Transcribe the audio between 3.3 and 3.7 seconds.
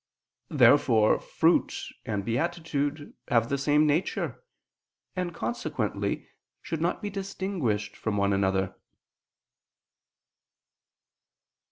the